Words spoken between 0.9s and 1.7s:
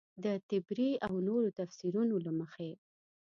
او نورو